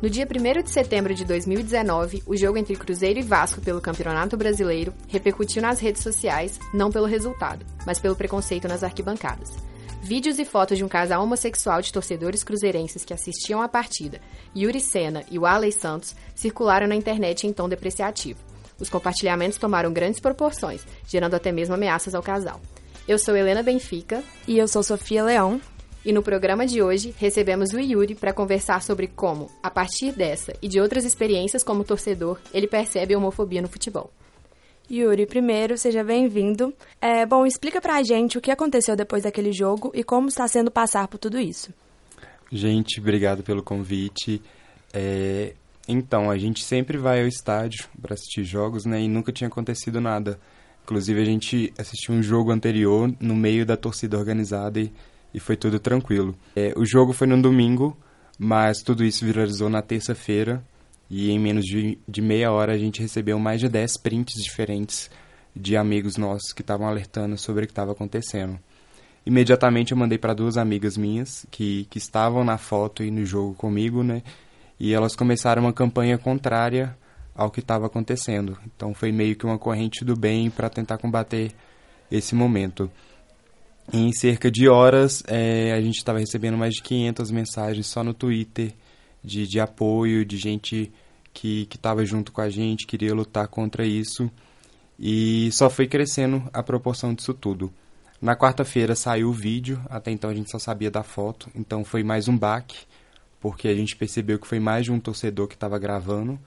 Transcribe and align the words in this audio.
No 0.00 0.08
dia 0.08 0.24
1 0.24 0.62
de 0.62 0.70
setembro 0.70 1.12
de 1.12 1.24
2019, 1.24 2.22
o 2.24 2.36
jogo 2.36 2.56
entre 2.56 2.76
Cruzeiro 2.76 3.18
e 3.18 3.22
Vasco 3.22 3.60
pelo 3.60 3.80
Campeonato 3.80 4.36
Brasileiro 4.36 4.94
repercutiu 5.08 5.60
nas 5.60 5.80
redes 5.80 6.04
sociais, 6.04 6.56
não 6.72 6.88
pelo 6.88 7.04
resultado, 7.04 7.66
mas 7.84 7.98
pelo 7.98 8.14
preconceito 8.14 8.68
nas 8.68 8.84
arquibancadas. 8.84 9.56
Vídeos 10.00 10.38
e 10.38 10.44
fotos 10.44 10.78
de 10.78 10.84
um 10.84 10.88
casal 10.88 11.20
homossexual 11.24 11.82
de 11.82 11.92
torcedores 11.92 12.44
cruzeirenses 12.44 13.04
que 13.04 13.12
assistiam 13.12 13.60
à 13.60 13.68
partida, 13.68 14.20
Yuri 14.56 14.80
Senna 14.80 15.24
e 15.28 15.36
o 15.36 15.44
Arley 15.44 15.72
Santos, 15.72 16.14
circularam 16.32 16.86
na 16.86 16.94
internet 16.94 17.44
em 17.44 17.52
tom 17.52 17.68
depreciativo. 17.68 18.38
Os 18.78 18.88
compartilhamentos 18.88 19.58
tomaram 19.58 19.92
grandes 19.92 20.20
proporções, 20.20 20.86
gerando 21.08 21.34
até 21.34 21.50
mesmo 21.50 21.74
ameaças 21.74 22.14
ao 22.14 22.22
casal. 22.22 22.60
Eu 23.08 23.18
sou 23.18 23.34
Helena 23.34 23.64
Benfica. 23.64 24.22
E 24.46 24.58
eu 24.58 24.68
sou 24.68 24.82
Sofia 24.82 25.24
Leão. 25.24 25.60
E 26.04 26.12
no 26.12 26.22
programa 26.22 26.66
de 26.66 26.80
hoje 26.80 27.14
recebemos 27.18 27.72
o 27.72 27.78
Yuri 27.78 28.14
para 28.14 28.32
conversar 28.32 28.82
sobre 28.82 29.08
como, 29.08 29.50
a 29.62 29.70
partir 29.70 30.12
dessa 30.12 30.54
e 30.62 30.68
de 30.68 30.80
outras 30.80 31.04
experiências 31.04 31.64
como 31.64 31.84
torcedor, 31.84 32.38
ele 32.54 32.66
percebe 32.66 33.14
a 33.14 33.18
homofobia 33.18 33.60
no 33.60 33.68
futebol. 33.68 34.10
Yuri, 34.90 35.26
primeiro, 35.26 35.76
seja 35.76 36.02
bem-vindo. 36.02 36.72
É, 36.98 37.26
bom, 37.26 37.44
explica 37.44 37.80
pra 37.80 38.02
gente 38.02 38.38
o 38.38 38.40
que 38.40 38.50
aconteceu 38.50 38.96
depois 38.96 39.24
daquele 39.24 39.52
jogo 39.52 39.90
e 39.94 40.02
como 40.02 40.28
está 40.28 40.48
sendo 40.48 40.70
passar 40.70 41.06
por 41.08 41.18
tudo 41.18 41.38
isso. 41.38 41.74
Gente, 42.50 42.98
obrigado 42.98 43.42
pelo 43.42 43.62
convite. 43.62 44.40
É, 44.92 45.52
então, 45.86 46.30
a 46.30 46.38
gente 46.38 46.64
sempre 46.64 46.96
vai 46.96 47.20
ao 47.20 47.28
estádio 47.28 47.86
para 48.00 48.14
assistir 48.14 48.44
jogos, 48.44 48.86
né? 48.86 49.00
E 49.02 49.08
nunca 49.08 49.30
tinha 49.30 49.48
acontecido 49.48 50.00
nada. 50.00 50.40
Inclusive, 50.84 51.20
a 51.20 51.24
gente 51.24 51.72
assistiu 51.76 52.14
um 52.14 52.22
jogo 52.22 52.50
anterior 52.50 53.12
no 53.20 53.36
meio 53.36 53.66
da 53.66 53.76
torcida 53.76 54.16
organizada 54.16 54.80
e, 54.80 54.90
e 55.32 55.40
foi 55.40 55.56
tudo 55.56 55.78
tranquilo. 55.78 56.34
É, 56.54 56.72
o 56.76 56.84
jogo 56.84 57.12
foi 57.12 57.26
no 57.26 57.40
domingo, 57.40 57.96
mas 58.38 58.82
tudo 58.82 59.04
isso 59.04 59.24
viralizou 59.24 59.68
na 59.68 59.82
terça-feira 59.82 60.62
e 61.10 61.30
em 61.30 61.38
menos 61.38 61.64
de, 61.64 61.98
de 62.06 62.20
meia 62.20 62.52
hora 62.52 62.72
a 62.72 62.78
gente 62.78 63.00
recebeu 63.00 63.38
mais 63.38 63.60
de 63.60 63.68
10 63.68 63.96
prints 63.98 64.34
diferentes 64.42 65.10
de 65.54 65.76
amigos 65.76 66.16
nossos 66.16 66.52
que 66.52 66.62
estavam 66.62 66.86
alertando 66.86 67.36
sobre 67.36 67.64
o 67.64 67.66
que 67.66 67.72
estava 67.72 67.92
acontecendo. 67.92 68.58
Imediatamente 69.26 69.92
eu 69.92 69.98
mandei 69.98 70.16
para 70.16 70.32
duas 70.32 70.56
amigas 70.56 70.96
minhas 70.96 71.44
que, 71.50 71.86
que 71.90 71.98
estavam 71.98 72.44
na 72.44 72.56
foto 72.56 73.02
e 73.02 73.10
no 73.10 73.26
jogo 73.26 73.54
comigo, 73.54 74.02
né? 74.02 74.22
E 74.78 74.94
elas 74.94 75.16
começaram 75.16 75.62
uma 75.62 75.72
campanha 75.72 76.16
contrária 76.16 76.96
ao 77.34 77.50
que 77.50 77.60
estava 77.60 77.86
acontecendo. 77.86 78.56
Então 78.66 78.94
foi 78.94 79.12
meio 79.12 79.36
que 79.36 79.44
uma 79.44 79.58
corrente 79.58 80.04
do 80.04 80.16
bem 80.16 80.48
para 80.50 80.70
tentar 80.70 80.98
combater 80.98 81.52
esse 82.10 82.34
momento. 82.34 82.90
Em 83.90 84.12
cerca 84.12 84.50
de 84.50 84.68
horas, 84.68 85.22
é, 85.26 85.72
a 85.72 85.80
gente 85.80 85.96
estava 85.96 86.18
recebendo 86.18 86.58
mais 86.58 86.74
de 86.74 86.82
500 86.82 87.30
mensagens 87.30 87.86
só 87.86 88.04
no 88.04 88.12
Twitter 88.12 88.74
de, 89.24 89.46
de 89.46 89.58
apoio, 89.58 90.26
de 90.26 90.36
gente 90.36 90.92
que 91.32 91.66
estava 91.72 92.04
junto 92.04 92.32
com 92.32 92.40
a 92.40 92.50
gente, 92.50 92.86
queria 92.86 93.14
lutar 93.14 93.48
contra 93.48 93.86
isso. 93.86 94.30
E 94.98 95.50
só 95.52 95.70
foi 95.70 95.86
crescendo 95.86 96.48
a 96.52 96.62
proporção 96.62 97.14
disso 97.14 97.32
tudo. 97.32 97.72
Na 98.20 98.36
quarta-feira 98.36 98.96
saiu 98.96 99.28
o 99.28 99.32
vídeo, 99.32 99.80
até 99.88 100.10
então 100.10 100.28
a 100.28 100.34
gente 100.34 100.50
só 100.50 100.58
sabia 100.58 100.90
da 100.90 101.04
foto, 101.04 101.48
então 101.54 101.84
foi 101.84 102.02
mais 102.02 102.26
um 102.26 102.36
baque, 102.36 102.80
porque 103.40 103.68
a 103.68 103.74
gente 103.74 103.94
percebeu 103.94 104.38
que 104.38 104.46
foi 104.48 104.58
mais 104.58 104.84
de 104.84 104.92
um 104.92 104.98
torcedor 104.98 105.46
que 105.46 105.54
estava 105.54 105.78
gravando. 105.78 106.38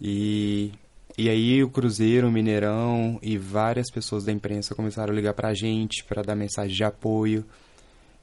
E, 0.00 0.72
e 1.16 1.28
aí 1.28 1.62
o 1.62 1.70
Cruzeiro, 1.70 2.26
o 2.26 2.32
Mineirão 2.32 3.18
e 3.22 3.38
várias 3.38 3.90
pessoas 3.90 4.24
da 4.24 4.32
imprensa 4.32 4.74
começaram 4.74 5.12
a 5.12 5.16
ligar 5.16 5.34
para 5.34 5.48
a 5.48 5.54
gente 5.54 6.02
para 6.04 6.22
dar 6.22 6.34
mensagem 6.34 6.74
de 6.74 6.82
apoio. 6.82 7.44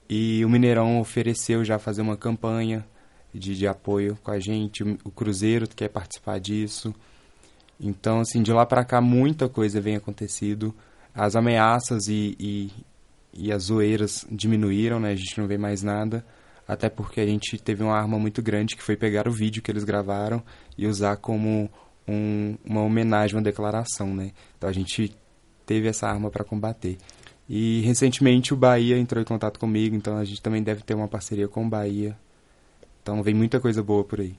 E 0.10 0.44
o 0.44 0.50
Mineirão 0.50 1.00
ofereceu 1.00 1.64
já 1.64 1.80
fazer 1.80 2.02
uma 2.02 2.18
campanha 2.18 2.86
de, 3.34 3.56
de 3.56 3.66
apoio 3.66 4.18
com 4.22 4.32
a 4.32 4.40
gente, 4.40 4.84
o, 4.84 4.98
o 5.06 5.12
Cruzeiro 5.12 5.68
quer 5.70 5.88
participar 5.88 6.38
disso. 6.40 6.94
Então, 7.80 8.20
assim, 8.20 8.44
de 8.44 8.52
lá 8.52 8.66
para 8.66 8.84
cá 8.84 9.00
muita 9.00 9.48
coisa 9.48 9.80
vem 9.80 9.96
acontecido. 9.96 10.76
As 11.16 11.36
ameaças 11.36 12.08
e, 12.10 12.36
e, 12.38 12.72
e 13.34 13.52
as 13.54 13.64
zoeiras 13.64 14.26
diminuíram, 14.30 15.00
né? 15.00 15.12
A 15.12 15.16
gente 15.16 15.40
não 15.40 15.48
vê 15.48 15.58
mais 15.58 15.82
nada. 15.82 16.26
Até 16.68 16.90
porque 16.90 17.20
a 17.22 17.26
gente 17.26 17.58
teve 17.58 17.84
uma 17.84 17.98
arma 17.98 18.20
muito 18.20 18.42
grande 18.42 18.76
que 18.76 18.84
foi 18.84 18.96
pegar 18.96 19.28
o 19.28 19.32
vídeo 19.32 19.62
que 19.62 19.72
eles 19.72 19.84
gravaram 19.84 20.44
e 20.78 20.86
usar 20.86 21.18
como 21.18 21.70
um, 22.08 22.56
uma 22.66 22.82
homenagem, 22.82 23.36
uma 23.36 23.42
declaração, 23.42 24.14
né? 24.14 24.32
Então 24.58 24.70
a 24.70 24.74
gente 24.74 25.16
teve 25.66 25.88
essa 25.88 26.08
arma 26.08 26.30
para 26.30 26.44
combater. 26.44 26.98
E 27.50 27.82
recentemente 27.82 28.54
o 28.54 28.58
Bahia 28.58 28.98
entrou 28.98 29.22
em 29.22 29.26
contato 29.26 29.60
comigo, 29.60 29.96
então 29.96 30.18
a 30.18 30.24
gente 30.24 30.42
também 30.42 30.64
deve 30.64 30.84
ter 30.84 30.94
uma 30.94 31.08
parceria 31.08 31.48
com 31.48 31.66
o 31.66 31.70
Bahia. 31.70 32.18
Então 33.02 33.22
vem 33.22 33.34
muita 33.34 33.60
coisa 33.60 33.84
boa 33.84 34.04
por 34.04 34.22
aí. 34.22 34.36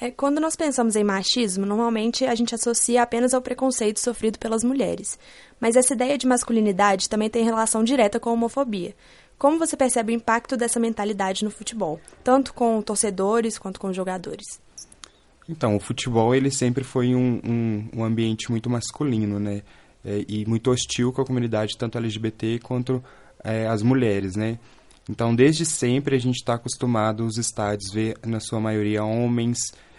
É, 0.00 0.10
quando 0.10 0.40
nós 0.40 0.56
pensamos 0.56 0.96
em 0.96 1.04
machismo, 1.04 1.66
normalmente 1.66 2.24
a 2.24 2.34
gente 2.34 2.54
associa 2.54 3.02
apenas 3.02 3.34
ao 3.34 3.42
preconceito 3.42 4.00
sofrido 4.00 4.38
pelas 4.38 4.64
mulheres. 4.64 5.18
Mas 5.60 5.76
essa 5.76 5.92
ideia 5.92 6.16
de 6.16 6.26
masculinidade 6.26 7.06
também 7.06 7.28
tem 7.28 7.44
relação 7.44 7.84
direta 7.84 8.18
com 8.18 8.30
a 8.30 8.32
homofobia. 8.32 8.94
Como 9.36 9.58
você 9.58 9.76
percebe 9.76 10.12
o 10.12 10.16
impacto 10.16 10.56
dessa 10.56 10.80
mentalidade 10.80 11.44
no 11.44 11.50
futebol, 11.50 12.00
tanto 12.24 12.54
com 12.54 12.80
torcedores 12.80 13.58
quanto 13.58 13.78
com 13.78 13.92
jogadores? 13.92 14.58
Então, 15.50 15.74
o 15.74 15.80
futebol 15.80 16.32
ele 16.32 16.50
sempre 16.50 16.84
foi 16.84 17.12
um, 17.12 17.40
um, 17.44 17.88
um 17.96 18.04
ambiente 18.04 18.48
muito 18.50 18.70
masculino, 18.70 19.40
né? 19.40 19.62
É, 20.04 20.24
e 20.28 20.46
muito 20.46 20.70
hostil 20.70 21.12
com 21.12 21.20
a 21.20 21.26
comunidade, 21.26 21.76
tanto 21.76 21.98
LGBT 21.98 22.60
quanto 22.60 23.02
é, 23.42 23.66
as 23.66 23.82
mulheres, 23.82 24.36
né? 24.36 24.58
Então, 25.08 25.34
desde 25.34 25.66
sempre 25.66 26.14
a 26.14 26.18
gente 26.20 26.36
está 26.36 26.54
acostumado 26.54 27.26
os 27.26 27.36
estádios 27.36 27.92
ver, 27.92 28.16
na 28.24 28.38
sua 28.38 28.60
maioria, 28.60 29.02
homens 29.02 29.58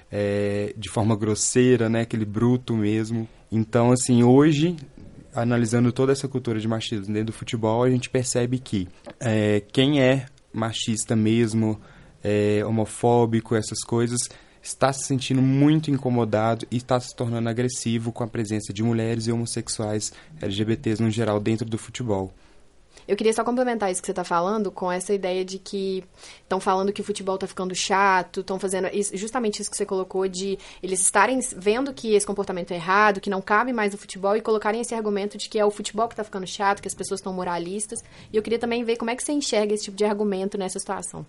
é, 0.10 0.74
de 0.78 0.90
forma 0.90 1.18
grosseira, 1.18 1.90
né? 1.90 2.02
Aquele 2.02 2.26
bruto 2.26 2.74
mesmo. 2.76 3.28
Então, 3.52 3.92
assim, 3.92 4.24
hoje, 4.24 4.78
analisando 5.36 5.92
toda 5.92 6.14
essa 6.14 6.30
cultura 6.30 6.62
de 6.62 6.68
machismo 6.68 7.14
dentro 7.14 7.26
do 7.26 7.34
futebol, 7.34 7.84
a 7.84 7.90
gente 7.90 8.10
percebe 8.10 8.58
que 8.58 8.88
é, 9.20 9.62
quem 9.74 10.02
é 10.02 10.28
machista 10.54 11.14
mesmo, 11.14 11.78
é, 12.24 12.64
homofóbico, 12.66 13.54
essas 13.54 13.84
coisas, 13.84 14.30
está 14.62 14.94
se 14.94 15.06
sentindo 15.06 15.42
muito 15.42 15.90
incomodado 15.90 16.66
e 16.70 16.78
está 16.78 17.00
se 17.00 17.16
tornando 17.16 17.50
agressivo 17.50 18.12
com 18.12 18.24
a 18.24 18.28
presença 18.28 18.72
de 18.74 18.84
mulheres 18.84 19.28
e 19.28 19.32
homossexuais 19.32 20.14
LGBTs 20.42 21.02
no 21.02 21.10
geral 21.10 21.40
dentro 21.40 21.66
do 21.66 21.78
futebol. 21.78 22.32
Eu 23.08 23.18
queria 23.18 23.34
só 23.34 23.44
complementar 23.44 23.92
isso 23.92 24.02
que 24.02 24.06
você 24.06 24.12
está 24.12 24.24
falando 24.24 24.72
com 24.72 24.92
essa 24.92 25.14
ideia 25.14 25.44
de 25.44 25.58
que 25.58 26.04
estão 26.44 26.60
falando 26.60 26.94
que 26.94 27.02
o 27.02 27.04
futebol 27.04 27.36
está 27.36 27.48
ficando 27.48 27.74
chato, 27.74 28.42
estão 28.42 28.60
fazendo 28.60 28.88
isso, 28.94 29.16
justamente 29.18 29.62
isso 29.62 29.72
que 29.72 29.78
você 29.78 29.86
colocou 29.86 30.28
de 30.28 30.58
eles 30.82 31.02
estarem 31.02 31.40
vendo 31.58 31.94
que 31.94 32.14
esse 32.14 32.26
comportamento 32.26 32.72
é 32.72 32.76
errado, 32.76 33.20
que 33.20 33.30
não 33.30 33.42
cabe 33.42 33.74
mais 33.74 33.92
no 33.92 33.98
futebol 33.98 34.36
e 34.36 34.42
colocarem 34.42 34.82
esse 34.82 34.94
argumento 34.94 35.38
de 35.38 35.50
que 35.50 35.60
é 35.60 35.66
o 35.66 35.72
futebol 35.72 36.08
que 36.08 36.14
está 36.14 36.24
ficando 36.24 36.46
chato, 36.46 36.82
que 36.82 36.88
as 36.88 36.94
pessoas 36.94 37.20
estão 37.20 37.34
moralistas. 37.34 38.04
E 38.32 38.38
eu 38.38 38.44
queria 38.44 38.60
também 38.60 38.84
ver 38.84 38.98
como 38.98 39.10
é 39.10 39.16
que 39.16 39.24
você 39.24 39.32
enxerga 39.32 39.74
esse 39.74 39.86
tipo 39.86 39.98
de 39.98 40.06
argumento 40.06 40.58
nessa 40.58 40.80
situação. 40.80 41.26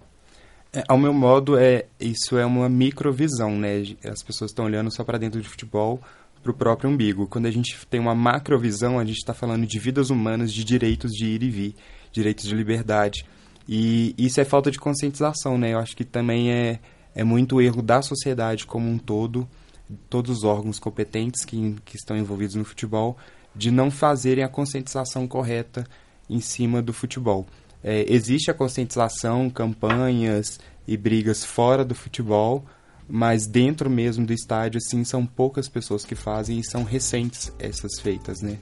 É, 0.75 0.83
ao 0.89 0.97
meu 0.97 1.13
modo, 1.13 1.59
é 1.59 1.85
isso 2.01 2.39
é 2.39 2.47
uma 2.47 2.67
microvisão, 2.67 3.59
né? 3.59 3.83
As 4.05 4.23
pessoas 4.23 4.51
estão 4.51 4.65
olhando 4.65 4.91
só 4.91 5.05
para 5.05 5.19
dentro 5.19 5.41
de 5.41 5.47
futebol, 5.47 6.01
para 6.43 6.51
o 6.51 6.55
próprio 6.55 6.89
umbigo. 6.89 7.27
Quando 7.27 7.45
a 7.45 7.51
gente 7.51 7.77
tem 7.89 8.01
uma 8.01 8.15
macrovisão, 8.15 8.99
a 8.99 9.05
gente 9.05 9.19
está 9.19 9.35
falando 9.35 9.67
de 9.67 9.79
vidas 9.79 10.09
humanas, 10.09 10.51
de 10.51 10.65
direitos 10.65 11.13
de 11.13 11.27
ir 11.27 11.43
e 11.43 11.51
vir, 11.51 11.75
direitos 12.11 12.47
de 12.47 12.55
liberdade. 12.55 13.27
E 13.69 14.15
isso 14.17 14.41
é 14.41 14.45
falta 14.45 14.71
de 14.71 14.79
conscientização, 14.79 15.59
né? 15.59 15.75
Eu 15.75 15.79
acho 15.79 15.95
que 15.95 16.05
também 16.05 16.51
é, 16.51 16.81
é 17.15 17.23
muito 17.23 17.61
erro 17.61 17.83
da 17.83 18.01
sociedade 18.01 18.65
como 18.65 18.89
um 18.89 18.97
todo, 18.97 19.47
todos 20.09 20.39
os 20.39 20.45
órgãos 20.45 20.79
competentes 20.79 21.45
que, 21.45 21.77
que 21.85 21.97
estão 21.97 22.17
envolvidos 22.17 22.55
no 22.55 22.65
futebol, 22.65 23.19
de 23.55 23.71
não 23.71 23.91
fazerem 23.91 24.43
a 24.43 24.49
conscientização 24.49 25.29
correta 25.29 25.87
em 26.31 26.41
cima 26.41 26.81
do 26.81 26.95
futebol. 26.95 27.47
É, 27.83 28.05
existe 28.09 28.51
a 28.51 28.55
conscientização, 28.55 29.51
campanhas 29.51 30.61
e 30.87 30.97
brigas 30.97 31.45
fora 31.45 31.85
do 31.85 31.95
futebol, 31.95 32.65
mas 33.09 33.47
dentro 33.47 33.91
mesmo 33.91 34.25
do 34.25 34.33
estádio, 34.33 34.79
assim, 34.79 35.05
são 35.05 35.27
poucas 35.27 35.69
pessoas 35.69 36.05
que 36.05 36.15
fazem 36.15 36.59
e 36.61 36.65
são 36.65 36.85
recentes 36.85 37.53
essas 37.59 38.01
feitas, 38.01 38.41
né? 38.41 38.59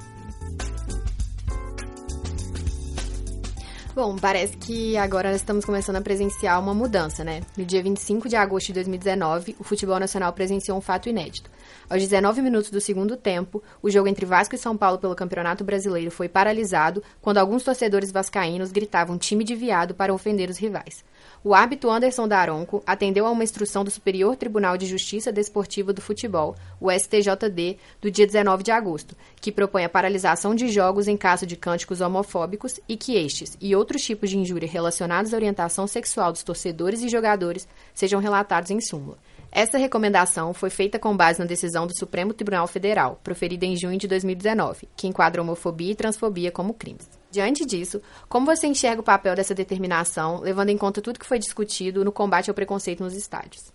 Bom, 4.00 4.16
parece 4.16 4.56
que 4.56 4.96
agora 4.96 5.30
estamos 5.34 5.62
começando 5.62 5.96
a 5.96 6.00
presenciar 6.00 6.58
uma 6.58 6.72
mudança, 6.72 7.22
né? 7.22 7.42
No 7.54 7.66
dia 7.66 7.82
25 7.82 8.30
de 8.30 8.34
agosto 8.34 8.68
de 8.68 8.72
2019, 8.72 9.56
o 9.60 9.62
futebol 9.62 10.00
nacional 10.00 10.32
presenciou 10.32 10.78
um 10.78 10.80
fato 10.80 11.10
inédito. 11.10 11.50
Aos 11.86 12.00
19 12.00 12.40
minutos 12.40 12.70
do 12.70 12.80
segundo 12.80 13.14
tempo, 13.14 13.62
o 13.82 13.90
jogo 13.90 14.08
entre 14.08 14.24
Vasco 14.24 14.54
e 14.54 14.58
São 14.58 14.74
Paulo 14.74 14.96
pelo 14.96 15.14
Campeonato 15.14 15.64
Brasileiro 15.64 16.10
foi 16.10 16.30
paralisado 16.30 17.02
quando 17.20 17.36
alguns 17.36 17.62
torcedores 17.62 18.10
vascaínos 18.10 18.72
gritavam 18.72 19.18
time 19.18 19.44
de 19.44 19.54
viado 19.54 19.94
para 19.94 20.14
ofender 20.14 20.48
os 20.48 20.56
rivais. 20.56 21.04
O 21.42 21.54
árbitro 21.54 21.90
Anderson 21.90 22.28
Daronco 22.28 22.82
atendeu 22.86 23.26
a 23.26 23.30
uma 23.30 23.42
instrução 23.42 23.82
do 23.82 23.90
Superior 23.90 24.36
Tribunal 24.36 24.76
de 24.76 24.84
Justiça 24.84 25.32
Desportiva 25.32 25.90
do 25.90 26.02
Futebol, 26.02 26.54
o 26.78 26.90
STJD, 26.90 27.78
do 27.98 28.10
dia 28.10 28.26
19 28.26 28.62
de 28.62 28.70
agosto, 28.70 29.16
que 29.40 29.50
propõe 29.50 29.84
a 29.84 29.88
paralisação 29.88 30.54
de 30.54 30.68
jogos 30.68 31.08
em 31.08 31.16
caso 31.16 31.46
de 31.46 31.56
cânticos 31.56 32.02
homofóbicos 32.02 32.78
e 32.86 32.94
que 32.94 33.16
estes 33.16 33.56
e 33.58 33.74
outros 33.74 34.02
tipos 34.02 34.28
de 34.28 34.36
injúria 34.36 34.68
relacionados 34.68 35.32
à 35.32 35.36
orientação 35.38 35.86
sexual 35.86 36.30
dos 36.30 36.42
torcedores 36.42 37.02
e 37.02 37.08
jogadores 37.08 37.66
sejam 37.94 38.20
relatados 38.20 38.70
em 38.70 38.78
súmula. 38.78 39.16
Essa 39.50 39.78
recomendação 39.78 40.52
foi 40.52 40.68
feita 40.68 40.98
com 40.98 41.16
base 41.16 41.38
na 41.38 41.46
decisão 41.46 41.86
do 41.86 41.98
Supremo 41.98 42.34
Tribunal 42.34 42.66
Federal, 42.66 43.18
proferida 43.24 43.64
em 43.64 43.76
junho 43.76 43.98
de 43.98 44.06
2019, 44.06 44.90
que 44.94 45.08
enquadra 45.08 45.40
homofobia 45.40 45.92
e 45.92 45.96
transfobia 45.96 46.52
como 46.52 46.74
crimes. 46.74 47.19
Diante 47.30 47.64
disso, 47.64 48.00
como 48.28 48.46
você 48.46 48.66
enxerga 48.66 49.00
o 49.00 49.04
papel 49.04 49.36
dessa 49.36 49.54
determinação, 49.54 50.40
levando 50.40 50.70
em 50.70 50.76
conta 50.76 51.00
tudo 51.00 51.18
que 51.18 51.26
foi 51.26 51.38
discutido 51.38 52.04
no 52.04 52.10
combate 52.10 52.50
ao 52.50 52.54
preconceito 52.54 53.04
nos 53.04 53.14
estádios? 53.14 53.72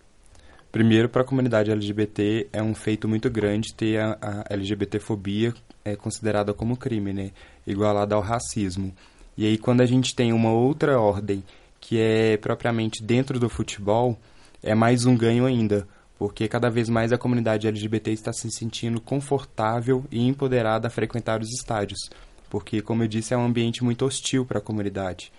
Primeiro, 0.70 1.08
para 1.08 1.22
a 1.22 1.24
comunidade 1.24 1.70
LGBT, 1.70 2.48
é 2.52 2.62
um 2.62 2.74
feito 2.74 3.08
muito 3.08 3.30
grande 3.30 3.72
ter 3.72 3.98
a, 3.98 4.18
a 4.20 4.44
LGBTfobia 4.52 5.54
é, 5.82 5.96
considerada 5.96 6.52
como 6.52 6.76
crime, 6.76 7.14
né? 7.14 7.30
igualada 7.66 8.14
ao 8.14 8.20
racismo. 8.20 8.94
E 9.38 9.46
aí, 9.46 9.56
quando 9.56 9.80
a 9.80 9.86
gente 9.86 10.14
tem 10.14 10.34
uma 10.34 10.52
outra 10.52 11.00
ordem, 11.00 11.42
que 11.80 11.98
é 11.98 12.36
propriamente 12.36 13.02
dentro 13.02 13.38
do 13.38 13.48
futebol, 13.48 14.18
é 14.62 14.74
mais 14.74 15.06
um 15.06 15.16
ganho 15.16 15.46
ainda, 15.46 15.88
porque 16.18 16.48
cada 16.48 16.68
vez 16.68 16.88
mais 16.88 17.12
a 17.12 17.18
comunidade 17.18 17.66
LGBT 17.66 18.10
está 18.10 18.32
se 18.32 18.50
sentindo 18.50 19.00
confortável 19.00 20.04
e 20.10 20.26
empoderada 20.26 20.88
a 20.88 20.90
frequentar 20.90 21.40
os 21.40 21.50
estádios, 21.50 22.10
porque, 22.48 22.80
como 22.80 23.02
eu 23.02 23.08
disse, 23.08 23.34
é 23.34 23.36
um 23.36 23.44
ambiente 23.44 23.82
muito 23.82 24.04
hostil 24.04 24.44
para 24.44 24.58
a 24.58 24.62
comunidade. 24.62 25.32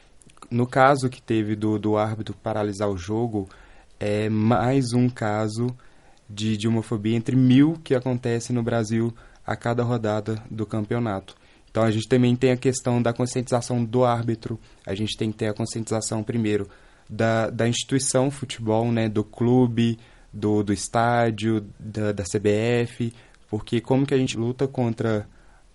No 0.50 0.68
caso 0.68 1.10
que 1.10 1.22
teve 1.22 1.56
do, 1.56 1.78
do 1.80 1.98
árbitro 1.98 2.36
paralisar 2.36 2.90
o 2.90 2.98
jogo, 2.98 3.50
é 4.00 4.30
mais 4.30 4.94
um 4.94 5.10
caso 5.10 5.76
de, 6.30 6.58
de 6.58 6.68
homofobia 6.68 7.16
entre 7.16 7.36
mil 7.36 7.80
que 7.84 7.96
acontece 7.96 8.52
no 8.54 8.62
Brasil 8.62 9.14
a 9.46 9.56
cada 9.56 9.84
rodada 9.84 10.44
do 10.50 10.66
campeonato. 10.66 11.36
Então 11.70 11.84
a 11.84 11.92
gente 11.92 12.08
também 12.08 12.36
tem 12.36 12.52
a 12.52 12.58
questão 12.58 13.02
da 13.02 13.14
conscientização 13.14 13.84
do 13.84 14.04
árbitro, 14.04 14.60
a 14.86 14.94
gente 14.94 15.16
tem 15.18 15.32
que 15.32 15.38
ter 15.38 15.48
a 15.48 15.54
conscientização 15.54 16.24
primeiro 16.24 16.68
da, 17.10 17.50
da 17.50 17.68
instituição 17.68 18.30
futebol, 18.30 18.92
né, 18.92 19.08
do 19.08 19.24
clube, 19.24 19.98
do, 20.34 20.64
do 20.64 20.74
estádio, 20.74 21.66
da, 21.80 22.12
da 22.12 22.24
CBF, 22.24 23.14
porque 23.50 23.80
como 23.80 24.06
que 24.06 24.14
a 24.14 24.18
gente 24.18 24.38
luta 24.38 24.68
contra 24.68 25.28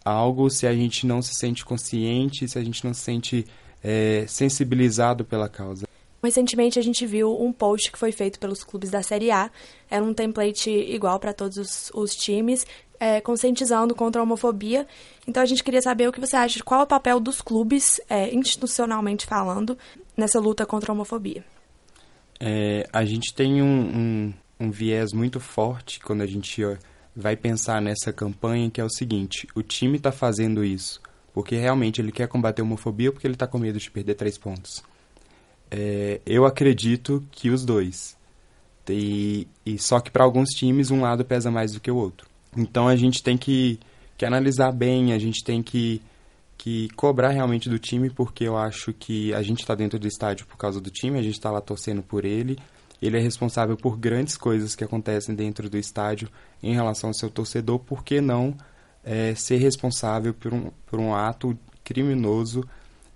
algo 0.05 0.51
se 0.51 0.67
a 0.67 0.75
gente 0.75 1.07
não 1.07 1.23
se 1.23 1.35
sente 1.35 1.65
consciente, 1.65 2.49
se 2.49 2.59
a 2.59 2.65
gente 2.65 2.85
não 2.85 2.93
se 2.93 3.01
sente 3.01 3.47
é, 3.83 4.25
sensibilizado 4.27 5.25
pela 5.25 5.49
causa. 5.49 5.87
Recentemente 6.23 6.79
a 6.79 6.83
gente 6.83 7.05
viu 7.05 7.37
um 7.43 7.53
post 7.53 7.91
que 7.91 7.99
foi 7.99 8.13
feito 8.13 8.39
pelos 8.39 8.63
clubes 8.63 8.91
da 8.91 9.03
Série 9.03 9.33
A. 9.33 9.51
Era 9.91 10.05
um 10.05 10.15
template 10.15 10.71
igual 10.71 11.19
para 11.19 11.33
todos 11.33 11.57
os, 11.57 11.91
os 11.93 12.15
times, 12.15 12.65
é, 13.01 13.21
conscientizando 13.21 13.93
contra 13.93 14.21
a 14.21 14.23
homofobia. 14.23 14.87
Então 15.27 15.43
a 15.43 15.47
gente 15.47 15.65
queria 15.65 15.83
saber 15.83 16.09
o 16.09 16.13
que 16.13 16.21
você 16.21 16.37
acha 16.37 16.59
de 16.59 16.63
qual 16.63 16.83
é 16.83 16.85
o 16.85 16.87
papel 16.87 17.19
dos 17.19 17.41
clubes, 17.41 18.01
é, 18.09 18.33
institucionalmente 18.33 19.27
falando, 19.27 19.77
nessa 20.17 20.39
luta 20.39 20.65
contra 20.65 20.93
a 20.93 20.95
homofobia. 20.95 21.45
É, 22.39 22.89
a 22.93 23.05
gente 23.05 23.35
tem 23.35 23.61
um, 23.61 23.67
um, 23.67 24.35
um, 24.61 24.71
viés 24.71 25.13
muito 25.13 25.41
forte 25.41 25.99
quando 25.99 26.23
a 26.23 26.27
gente 26.27 26.63
vai 27.15 27.37
pensar 27.37 27.81
nessa 27.81 28.13
campanha, 28.13 28.71
que 28.71 28.81
é 28.81 28.85
o 28.85 28.91
seguinte: 28.91 29.47
o 29.55 29.63
time 29.63 29.97
está 29.97 30.13
fazendo 30.13 30.65
isso 30.65 31.01
porque 31.33 31.57
realmente 31.57 32.01
ele 32.01 32.13
quer 32.13 32.29
combater 32.29 32.63
a 32.63 32.65
homofobia 32.65 33.11
porque 33.11 33.27
ele 33.27 33.35
está 33.35 33.47
com 33.47 33.59
medo 33.59 33.79
de 33.79 33.91
perder 33.91 34.15
três 34.15 34.37
pontos. 34.37 34.83
É, 35.71 36.21
eu 36.27 36.45
acredito 36.45 37.25
que 37.31 37.51
os 37.51 37.65
dois. 37.65 38.17
E, 38.89 39.47
e 39.65 39.79
só 39.79 40.01
que 40.01 40.11
para 40.11 40.25
alguns 40.25 40.51
times 40.51 40.91
um 40.91 41.01
lado 41.01 41.25
pesa 41.25 41.51
mais 41.51 41.73
do 41.73 41.81
que 41.81 41.91
o 41.91 41.97
outro. 41.97 42.29
Então 42.57 42.89
a 42.89 42.97
gente 42.97 43.23
tem 43.23 43.39
que, 43.39 43.81
que 44.19 44.27
analisar 44.27 44.73
bem, 44.73 45.15
a 45.15 45.19
gente 45.19 45.43
tem 45.43 45.63
que, 45.63 46.03
que 46.59 46.91
cobrar 46.91 47.31
realmente 47.31 47.71
do 47.71 47.79
time, 47.79 48.11
porque 48.11 48.45
eu 48.45 48.57
acho 48.57 48.93
que 48.93 49.33
a 49.33 49.43
gente 49.43 49.61
está 49.61 49.75
dentro 49.75 49.99
do 49.99 50.07
estádio 50.07 50.47
por 50.47 50.59
causa 50.59 50.81
do 50.81 50.91
time, 50.91 51.19
a 51.19 51.23
gente 51.23 51.35
está 51.35 51.51
lá 51.51 51.61
torcendo 51.61 52.03
por 52.03 52.25
ele. 52.25 52.59
Ele 53.03 53.19
é 53.19 53.21
responsável 53.21 53.77
por 53.77 53.99
grandes 53.99 54.37
coisas 54.37 54.77
que 54.77 54.85
acontecem 54.85 55.35
dentro 55.35 55.69
do 55.69 55.77
estádio 55.77 56.31
em 56.63 56.73
relação 56.73 57.11
ao 57.11 57.15
seu 57.15 57.29
torcedor, 57.29 57.81
por 57.81 58.05
que 58.05 58.21
não 58.21 58.57
é, 59.05 59.35
ser 59.35 59.57
responsável 59.57 60.33
por 60.33 60.55
um, 60.55 60.71
por 60.87 61.01
um 61.01 61.13
ato 61.13 61.59
criminoso 61.83 62.65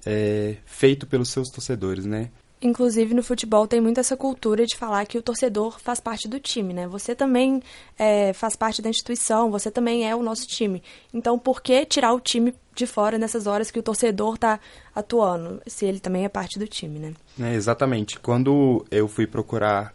é, 0.04 0.56
feito 0.66 1.06
pelos 1.06 1.28
seus 1.28 1.48
torcedores, 1.48 2.04
né? 2.04 2.30
Inclusive 2.60 3.14
no 3.14 3.22
futebol 3.22 3.66
tem 3.66 3.80
muito 3.80 4.00
essa 4.00 4.16
cultura 4.16 4.64
de 4.64 4.76
falar 4.76 5.04
que 5.04 5.18
o 5.18 5.22
torcedor 5.22 5.78
faz 5.78 6.00
parte 6.00 6.26
do 6.26 6.40
time, 6.40 6.72
né? 6.72 6.88
Você 6.88 7.14
também 7.14 7.62
é, 7.98 8.32
faz 8.32 8.56
parte 8.56 8.80
da 8.80 8.88
instituição, 8.88 9.50
você 9.50 9.70
também 9.70 10.08
é 10.08 10.16
o 10.16 10.22
nosso 10.22 10.46
time. 10.46 10.82
Então 11.12 11.38
por 11.38 11.60
que 11.60 11.84
tirar 11.84 12.14
o 12.14 12.20
time 12.20 12.54
de 12.74 12.86
fora 12.86 13.18
nessas 13.18 13.46
horas 13.46 13.70
que 13.70 13.78
o 13.78 13.82
torcedor 13.82 14.34
está 14.36 14.58
atuando, 14.94 15.60
se 15.66 15.84
ele 15.84 16.00
também 16.00 16.24
é 16.24 16.28
parte 16.28 16.58
do 16.58 16.66
time, 16.66 16.98
né? 16.98 17.14
É, 17.40 17.54
exatamente. 17.54 18.18
Quando 18.18 18.86
eu 18.90 19.06
fui 19.06 19.26
procurar 19.26 19.94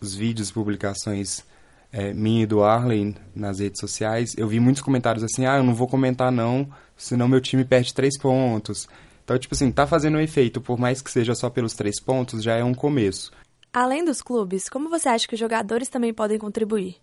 os 0.00 0.14
vídeos 0.14 0.50
publicações 0.50 1.44
é, 1.92 2.12
minha 2.12 2.42
e 2.42 2.46
do 2.46 2.62
Arlen 2.62 3.14
nas 3.34 3.58
redes 3.58 3.80
sociais, 3.80 4.34
eu 4.36 4.48
vi 4.48 4.58
muitos 4.60 4.82
comentários 4.82 5.22
assim, 5.24 5.46
ah, 5.46 5.58
eu 5.58 5.62
não 5.62 5.74
vou 5.74 5.86
comentar 5.86 6.32
não, 6.32 6.68
senão 6.96 7.28
meu 7.28 7.40
time 7.40 7.64
perde 7.64 7.94
três 7.94 8.18
pontos. 8.18 8.88
Então, 9.24 9.38
tipo 9.38 9.54
assim, 9.54 9.70
tá 9.70 9.86
fazendo 9.86 10.18
um 10.18 10.20
efeito, 10.20 10.60
por 10.60 10.78
mais 10.78 11.00
que 11.00 11.10
seja 11.10 11.34
só 11.34 11.48
pelos 11.48 11.74
três 11.74 12.00
pontos, 12.00 12.42
já 12.42 12.56
é 12.56 12.64
um 12.64 12.74
começo. 12.74 13.32
Além 13.72 14.04
dos 14.04 14.20
clubes, 14.20 14.68
como 14.68 14.90
você 14.90 15.08
acha 15.08 15.26
que 15.26 15.34
os 15.34 15.40
jogadores 15.40 15.88
também 15.88 16.12
podem 16.12 16.38
contribuir? 16.38 16.96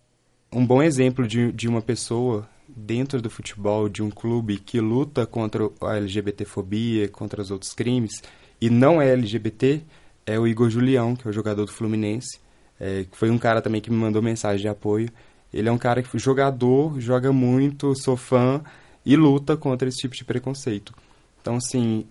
Um 0.51 0.65
bom 0.65 0.83
exemplo 0.83 1.27
de, 1.27 1.51
de 1.51 1.67
uma 1.67 1.81
pessoa 1.81 2.47
dentro 2.67 3.21
do 3.21 3.29
futebol, 3.29 3.89
de 3.89 4.03
um 4.03 4.09
clube 4.09 4.57
que 4.57 4.79
luta 4.79 5.25
contra 5.25 5.69
a 5.81 5.97
LGBTfobia, 5.97 7.07
contra 7.09 7.41
os 7.41 7.49
outros 7.49 7.73
crimes, 7.73 8.21
e 8.61 8.69
não 8.69 9.01
é 9.01 9.11
LGBT, 9.11 9.81
é 10.25 10.39
o 10.39 10.47
Igor 10.47 10.69
Julião, 10.69 11.15
que 11.15 11.27
é 11.27 11.29
o 11.29 11.33
jogador 11.33 11.65
do 11.65 11.71
Fluminense, 11.71 12.39
é, 12.79 13.05
que 13.05 13.17
foi 13.17 13.29
um 13.29 13.37
cara 13.37 13.61
também 13.61 13.81
que 13.81 13.89
me 13.89 13.97
mandou 13.97 14.21
mensagem 14.21 14.61
de 14.61 14.67
apoio. 14.67 15.09
Ele 15.51 15.67
é 15.67 15.71
um 15.71 15.77
cara 15.77 16.03
que 16.03 16.19
jogador, 16.19 16.99
joga 16.99 17.33
muito, 17.33 17.95
sou 17.95 18.15
fã 18.15 18.61
e 19.05 19.15
luta 19.15 19.57
contra 19.57 19.89
esse 19.89 19.97
tipo 19.97 20.15
de 20.15 20.23
preconceito. 20.23 20.93
Então, 21.41 21.55
assim, 21.55 22.05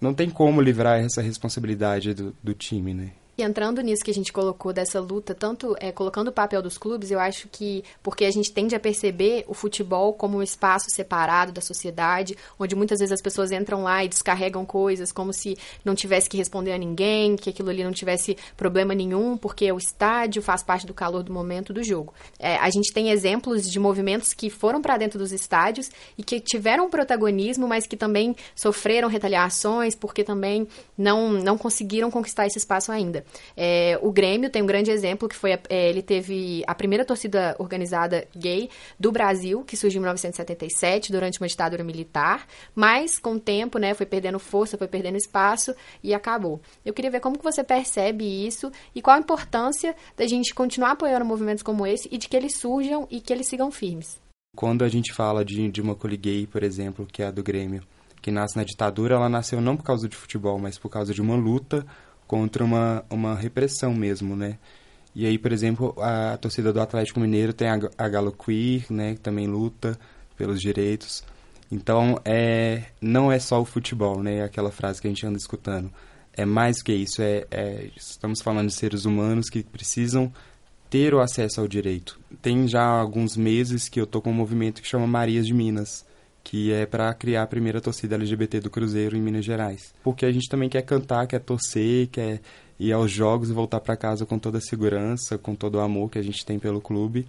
não 0.00 0.12
tem 0.12 0.28
como 0.28 0.60
livrar 0.60 1.00
essa 1.00 1.22
responsabilidade 1.22 2.14
do, 2.14 2.34
do 2.42 2.54
time, 2.54 2.92
né? 2.92 3.12
E 3.36 3.42
entrando 3.42 3.80
nisso 3.80 4.04
que 4.04 4.10
a 4.10 4.14
gente 4.14 4.30
colocou 4.30 4.74
dessa 4.74 5.00
luta, 5.00 5.34
tanto 5.34 5.74
é, 5.80 5.90
colocando 5.90 6.28
o 6.28 6.32
papel 6.32 6.60
dos 6.60 6.76
clubes, 6.76 7.10
eu 7.10 7.18
acho 7.18 7.48
que 7.48 7.82
porque 8.02 8.26
a 8.26 8.30
gente 8.30 8.52
tende 8.52 8.74
a 8.74 8.80
perceber 8.80 9.44
o 9.48 9.54
futebol 9.54 10.12
como 10.12 10.36
um 10.36 10.42
espaço 10.42 10.84
separado 10.90 11.50
da 11.50 11.62
sociedade, 11.62 12.36
onde 12.58 12.76
muitas 12.76 12.98
vezes 12.98 13.10
as 13.10 13.22
pessoas 13.22 13.50
entram 13.50 13.84
lá 13.84 14.04
e 14.04 14.08
descarregam 14.08 14.66
coisas 14.66 15.10
como 15.10 15.32
se 15.32 15.56
não 15.82 15.94
tivesse 15.94 16.28
que 16.28 16.36
responder 16.36 16.72
a 16.72 16.78
ninguém, 16.78 17.34
que 17.34 17.48
aquilo 17.48 17.70
ali 17.70 17.82
não 17.82 17.90
tivesse 17.92 18.36
problema 18.54 18.94
nenhum, 18.94 19.38
porque 19.38 19.72
o 19.72 19.78
estádio 19.78 20.42
faz 20.42 20.62
parte 20.62 20.86
do 20.86 20.92
calor 20.92 21.22
do 21.22 21.32
momento 21.32 21.72
do 21.72 21.82
jogo. 21.82 22.12
É, 22.38 22.56
a 22.56 22.68
gente 22.68 22.92
tem 22.92 23.08
exemplos 23.08 23.70
de 23.70 23.80
movimentos 23.80 24.34
que 24.34 24.50
foram 24.50 24.82
para 24.82 24.98
dentro 24.98 25.18
dos 25.18 25.32
estádios 25.32 25.90
e 26.18 26.22
que 26.22 26.38
tiveram 26.38 26.90
protagonismo, 26.90 27.66
mas 27.66 27.86
que 27.86 27.96
também 27.96 28.36
sofreram 28.54 29.08
retaliações 29.08 29.94
porque 29.94 30.22
também 30.22 30.68
não, 30.98 31.30
não 31.30 31.56
conseguiram 31.56 32.10
conquistar 32.10 32.46
esse 32.46 32.58
espaço 32.58 32.92
ainda. 32.92 33.21
É, 33.56 33.98
o 34.02 34.10
Grêmio 34.12 34.50
tem 34.50 34.62
um 34.62 34.66
grande 34.66 34.90
exemplo 34.90 35.28
que 35.28 35.36
foi 35.36 35.52
é, 35.52 35.88
ele 35.88 36.02
teve 36.02 36.62
a 36.66 36.74
primeira 36.74 37.04
torcida 37.04 37.54
organizada 37.58 38.26
gay 38.36 38.68
do 38.98 39.12
Brasil, 39.12 39.62
que 39.64 39.76
surgiu 39.76 39.98
em 39.98 40.02
1977 40.02 41.12
durante 41.12 41.40
uma 41.40 41.46
ditadura 41.46 41.84
militar, 41.84 42.46
mas 42.74 43.18
com 43.18 43.34
o 43.34 43.40
tempo, 43.40 43.78
né, 43.78 43.94
foi 43.94 44.06
perdendo 44.06 44.38
força, 44.38 44.78
foi 44.78 44.88
perdendo 44.88 45.16
espaço 45.16 45.74
e 46.02 46.14
acabou. 46.14 46.60
Eu 46.84 46.92
queria 46.92 47.10
ver 47.10 47.20
como 47.20 47.38
que 47.38 47.44
você 47.44 47.62
percebe 47.62 48.24
isso 48.24 48.70
e 48.94 49.02
qual 49.02 49.16
a 49.16 49.20
importância 49.20 49.94
da 50.16 50.26
gente 50.26 50.54
continuar 50.54 50.92
apoiando 50.92 51.24
movimentos 51.24 51.62
como 51.62 51.86
esse 51.86 52.08
e 52.10 52.18
de 52.18 52.28
que 52.28 52.36
eles 52.36 52.56
surjam 52.58 53.06
e 53.10 53.20
que 53.20 53.32
eles 53.32 53.48
sigam 53.48 53.70
firmes. 53.70 54.20
Quando 54.54 54.84
a 54.84 54.88
gente 54.88 55.12
fala 55.12 55.44
de, 55.44 55.70
de 55.70 55.80
uma 55.80 55.94
coli 55.94 56.16
gay, 56.16 56.46
por 56.46 56.62
exemplo, 56.62 57.06
que 57.10 57.22
é 57.22 57.26
a 57.26 57.30
do 57.30 57.42
Grêmio, 57.42 57.82
que 58.20 58.30
nasce 58.30 58.56
na 58.56 58.64
ditadura, 58.64 59.16
ela 59.16 59.28
nasceu 59.28 59.60
não 59.60 59.76
por 59.76 59.82
causa 59.82 60.08
de 60.08 60.14
futebol, 60.14 60.58
mas 60.58 60.78
por 60.78 60.88
causa 60.88 61.12
de 61.14 61.20
uma 61.20 61.34
luta 61.34 61.84
contra 62.32 62.64
uma, 62.64 63.04
uma 63.10 63.34
repressão 63.34 63.92
mesmo, 63.92 64.34
né? 64.34 64.56
E 65.14 65.26
aí, 65.26 65.36
por 65.36 65.52
exemplo, 65.52 65.94
a 65.98 66.38
torcida 66.38 66.72
do 66.72 66.80
Atlético 66.80 67.20
Mineiro 67.20 67.52
tem 67.52 67.68
a, 67.68 67.78
a 67.98 68.08
Galo 68.08 68.32
Queer, 68.32 68.86
né, 68.88 69.12
que 69.12 69.20
também 69.20 69.46
luta 69.46 69.98
pelos 70.34 70.58
direitos. 70.58 71.22
Então, 71.70 72.18
é, 72.24 72.84
não 73.02 73.30
é 73.30 73.38
só 73.38 73.60
o 73.60 73.66
futebol, 73.66 74.22
né? 74.22 74.42
Aquela 74.42 74.70
frase 74.70 74.98
que 74.98 75.06
a 75.06 75.10
gente 75.10 75.26
anda 75.26 75.36
escutando. 75.36 75.92
É 76.32 76.46
mais 76.46 76.82
que 76.82 76.94
isso. 76.94 77.20
É, 77.20 77.44
é, 77.50 77.90
estamos 77.94 78.40
falando 78.40 78.68
de 78.68 78.74
seres 78.74 79.04
humanos 79.04 79.50
que 79.50 79.62
precisam 79.62 80.32
ter 80.88 81.12
o 81.12 81.20
acesso 81.20 81.60
ao 81.60 81.68
direito. 81.68 82.18
Tem 82.40 82.66
já 82.66 82.82
alguns 82.82 83.36
meses 83.36 83.90
que 83.90 84.00
eu 84.00 84.06
tô 84.06 84.22
com 84.22 84.30
um 84.30 84.34
movimento 84.34 84.80
que 84.80 84.88
chama 84.88 85.06
Marias 85.06 85.46
de 85.46 85.52
Minas, 85.52 86.06
que 86.42 86.72
é 86.72 86.86
para 86.86 87.12
criar 87.14 87.42
a 87.42 87.46
primeira 87.46 87.80
torcida 87.80 88.16
LGBT 88.16 88.60
do 88.60 88.70
Cruzeiro 88.70 89.16
em 89.16 89.22
Minas 89.22 89.44
Gerais. 89.44 89.94
Porque 90.02 90.26
a 90.26 90.32
gente 90.32 90.48
também 90.48 90.68
quer 90.68 90.82
cantar, 90.82 91.26
quer 91.26 91.40
torcer, 91.40 92.08
quer 92.08 92.40
ir 92.78 92.92
aos 92.92 93.10
jogos 93.10 93.50
e 93.50 93.52
voltar 93.52 93.80
para 93.80 93.96
casa 93.96 94.26
com 94.26 94.38
toda 94.38 94.58
a 94.58 94.60
segurança, 94.60 95.38
com 95.38 95.54
todo 95.54 95.76
o 95.76 95.80
amor 95.80 96.10
que 96.10 96.18
a 96.18 96.22
gente 96.22 96.44
tem 96.44 96.58
pelo 96.58 96.80
clube. 96.80 97.26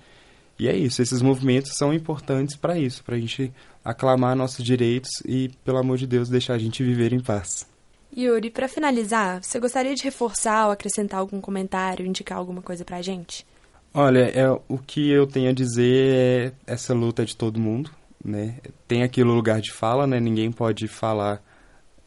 E 0.58 0.68
é 0.68 0.76
isso, 0.76 1.02
esses 1.02 1.22
movimentos 1.22 1.76
são 1.76 1.94
importantes 1.94 2.56
para 2.56 2.78
isso, 2.78 3.04
para 3.04 3.16
a 3.16 3.20
gente 3.20 3.52
aclamar 3.84 4.36
nossos 4.36 4.64
direitos 4.64 5.12
e, 5.26 5.50
pelo 5.66 5.78
amor 5.78 5.98
de 5.98 6.08
Deus, 6.08 6.30
deixar 6.30 6.54
a 6.54 6.60
gente 6.60 6.84
viver 6.84 7.12
em 7.12 7.20
paz. 7.20 7.68
Yuri, 8.16 8.52
para 8.52 8.68
finalizar, 8.68 9.44
você 9.44 9.60
gostaria 9.60 9.96
de 9.96 10.04
reforçar 10.04 10.68
ou 10.68 10.72
acrescentar 10.72 11.20
algum 11.20 11.42
comentário, 11.42 12.06
indicar 12.06 12.38
alguma 12.38 12.62
coisa 12.62 12.86
para 12.86 12.98
a 12.98 13.02
gente? 13.02 13.46
Olha, 13.92 14.30
é, 14.30 14.50
o 14.68 14.78
que 14.78 15.10
eu 15.10 15.26
tenho 15.26 15.50
a 15.50 15.54
dizer 15.54 16.54
é 16.68 16.72
essa 16.72 16.94
luta 16.94 17.26
de 17.26 17.36
todo 17.36 17.60
mundo, 17.60 17.92
né? 18.24 18.58
Tem 18.88 19.04
aquilo 19.04 19.34
lugar 19.34 19.60
de 19.60 19.72
fala, 19.72 20.08
né? 20.08 20.20
Ninguém 20.20 20.52
pode 20.52 20.88
falar 20.88 21.44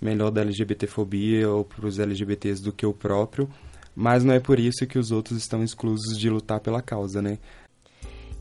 melhor 0.00 0.30
da 0.30 0.42
LGBTfobia 0.42 1.48
ou 1.50 1.64
para 1.64 1.86
os 1.86 1.98
LGBTs 1.98 2.62
do 2.62 2.72
que 2.72 2.86
o 2.86 2.92
próprio, 2.92 3.48
mas 3.94 4.24
não 4.24 4.34
é 4.34 4.40
por 4.40 4.58
isso 4.58 4.86
que 4.86 4.98
os 4.98 5.10
outros 5.10 5.38
estão 5.38 5.62
exclusos 5.62 6.18
de 6.18 6.28
lutar 6.28 6.60
pela 6.60 6.82
causa, 6.82 7.22
né? 7.22 7.38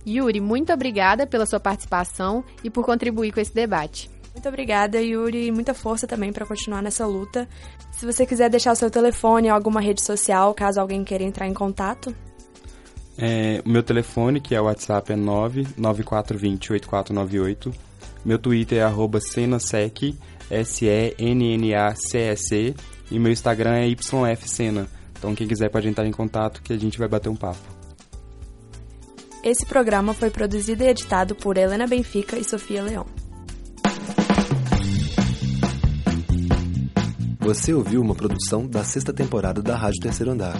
Yuri, 0.07 0.39
muito 0.39 0.71
obrigada 0.71 1.25
pela 1.25 1.45
sua 1.45 1.59
participação 1.59 2.43
e 2.63 2.69
por 2.69 2.85
contribuir 2.85 3.31
com 3.31 3.39
esse 3.39 3.53
debate. 3.53 4.09
Muito 4.33 4.49
obrigada, 4.49 5.01
Yuri, 5.01 5.47
e 5.47 5.51
muita 5.51 5.73
força 5.73 6.05
também 6.05 6.31
para 6.31 6.45
continuar 6.45 6.81
nessa 6.81 7.07
luta. 7.07 7.47
Se 7.91 8.05
você 8.05 8.25
quiser 8.25 8.49
deixar 8.49 8.73
o 8.73 8.75
seu 8.75 8.91
telefone 8.91 9.47
ou 9.47 9.55
alguma 9.55 9.79
rede 9.79 10.03
social, 10.03 10.53
caso 10.53 10.79
alguém 10.79 11.05
queira 11.05 11.23
entrar 11.23 11.47
em 11.47 11.53
contato. 11.53 12.13
É, 13.17 13.61
o 13.65 13.69
meu 13.69 13.81
telefone, 13.81 14.41
que 14.41 14.53
é 14.53 14.61
o 14.61 14.65
WhatsApp, 14.65 15.13
é 15.13 15.15
994208498. 15.15 17.73
Meu 18.25 18.37
Twitter 18.37 18.79
é 18.79 18.83
arroba 18.83 19.21
senasec, 19.21 20.13
S-E-N-N-A-C-E-C. 20.49 22.75
E 23.11 23.19
meu 23.19 23.31
Instagram 23.31 23.75
é 23.75 23.87
YFSena. 23.87 24.87
Então 25.17 25.33
quem 25.35 25.47
quiser 25.47 25.69
pode 25.69 25.87
entrar 25.87 26.05
em 26.05 26.11
contato 26.11 26.61
que 26.61 26.73
a 26.73 26.77
gente 26.77 26.97
vai 26.97 27.07
bater 27.07 27.29
um 27.29 27.35
papo. 27.35 27.75
Esse 29.43 29.65
programa 29.65 30.13
foi 30.13 30.31
produzido 30.31 30.83
e 30.83 30.87
editado 30.87 31.35
por 31.35 31.57
Helena 31.57 31.85
Benfica 31.85 32.37
e 32.37 32.43
Sofia 32.43 32.81
Leão. 32.81 33.05
Você 37.39 37.75
ouviu 37.75 38.01
uma 38.01 38.15
produção 38.15 38.65
da 38.65 38.83
sexta 38.83 39.13
temporada 39.13 39.61
da 39.61 39.75
Rádio 39.75 40.01
Terceiro 40.01 40.31
Andar. 40.31 40.59